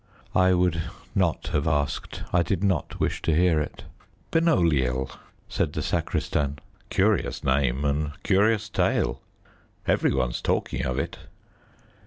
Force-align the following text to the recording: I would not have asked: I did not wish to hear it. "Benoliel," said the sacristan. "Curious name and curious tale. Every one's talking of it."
I 0.33 0.55
would 0.55 0.81
not 1.13 1.49
have 1.49 1.67
asked: 1.67 2.23
I 2.33 2.41
did 2.41 2.63
not 2.63 2.99
wish 2.99 3.21
to 3.21 3.35
hear 3.35 3.59
it. 3.61 3.83
"Benoliel," 4.31 5.11
said 5.47 5.73
the 5.73 5.83
sacristan. 5.83 6.57
"Curious 6.89 7.43
name 7.43 7.85
and 7.85 8.11
curious 8.23 8.67
tale. 8.67 9.21
Every 9.85 10.11
one's 10.11 10.41
talking 10.41 10.87
of 10.87 10.97
it." 10.97 11.19